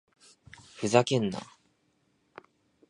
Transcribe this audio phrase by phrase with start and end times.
[0.77, 1.39] ふざけんな！